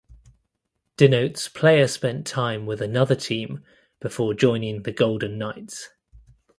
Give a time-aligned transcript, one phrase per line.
[0.97, 3.63] Denotes player spent time with another team
[3.99, 5.89] before joining the Golden Knights.